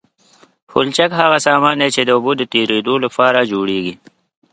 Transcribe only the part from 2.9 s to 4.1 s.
لپاره جوړیږي